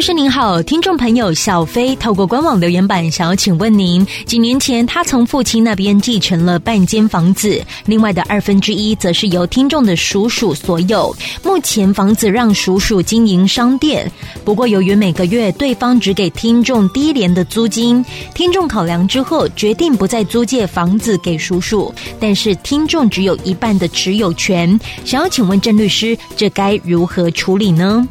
[0.00, 11.14] 律师您好，听众朋友小飞透过官网留言板想要请问您，几年前他从父亲那边继承了半间房子，另外的二分之一则是由听众的叔叔所有。
[11.44, 14.10] 目前房子让叔叔经营商店，
[14.42, 18.02] 不过由于每个月对方只给听众低廉的租金。
[18.34, 24.80] 听众考量之后，决定不再租借房子给叔叔，但是听众只有一半的持有权。
[25.04, 28.08] 想要请问郑律师，这该如何处理呢？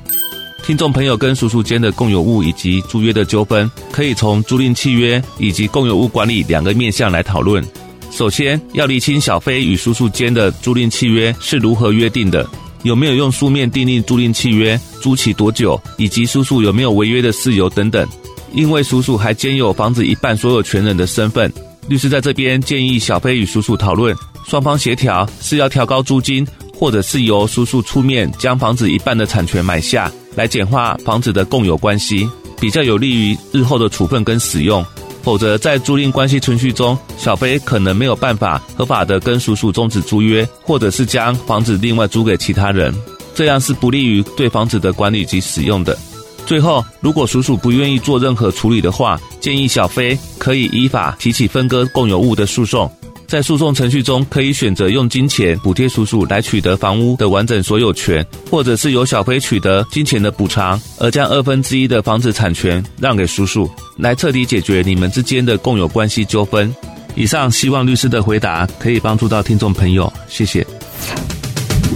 [0.64, 7.64] 听众朋友跟叔叔间的共有物以及租约的纠纷，可以从租赁契约以及共有物管理两个面向来讨论。
[8.12, 12.48] 首先要厘清小飞与叔叔间的租赁契约是如何约定的，
[12.84, 18.08] 有没有用书面订立租赁契约，租期多久，以及叔叔有没有违约的事由等等。
[18.54, 21.52] 因为叔叔还兼有房子一半所有权人的身份，
[21.88, 24.16] 律师在这边建议小飞与叔叔讨论，
[24.48, 34.86] 双方协调是要调高租金，或者是由叔叔出面将房子一半的产权买下来，简化房子的共有关系，比较有利于日后的处分跟使用。
[35.22, 42.96] 否则，在租赁关系程序中，小飞可能没有办法合法的跟叔叔终止租约，或者是将房子另外租给其他人，
[43.36, 45.98] 这样是不利于对房子的管理及使用的。
[46.46, 52.90] 最后，如果叔叔不愿意做任何处理的话，建议小飞可以依法提起分割共有物的诉讼。
[53.30, 66.74] 在诉讼程序中，可以选择用金钱补贴叔叔来取得房屋的完整所有权，或者是由小飞取得金钱的补偿，而将二分之一的房子产权让给叔叔，来彻底解决你们之间的共有关系纠纷。
[67.14, 70.66] 以上，希望律师的回答可以帮助到听众朋友，谢谢。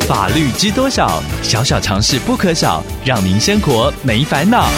[0.07, 1.23] 法律知多少？
[1.41, 4.69] 小小常识不可少，让您生活没烦恼。